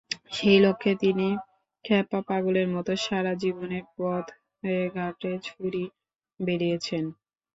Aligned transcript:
সেই 0.31 0.59
লক্ষ্যে 0.59 0.93
তিনি 1.03 1.27
খ্যাপা 1.85 2.19
পাগলের 2.27 2.67
মতো 2.67 2.91
সারা 3.05 3.33
জীবন 3.41 3.69
পথে-ঘাটে 3.95 5.31
ছুটে 5.45 5.83
বেড়িয়েছেন। 6.39 7.03